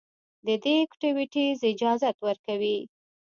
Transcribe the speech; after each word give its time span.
د 0.45 0.47
دې 0.63 0.73
ايکټويټيز 0.83 1.57
اجازت 1.71 2.17
ورکوي 2.27 2.77